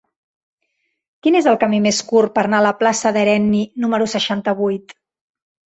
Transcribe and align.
Quin 1.27 1.37
és 1.41 1.49
el 1.51 1.59
camí 1.65 1.81
més 1.85 2.01
curt 2.09 2.33
per 2.39 2.47
anar 2.49 2.63
a 2.63 2.67
la 2.69 2.73
plaça 2.81 3.15
d'Herenni 3.19 3.65
número 3.87 4.13
seixanta-vuit? 4.17 4.99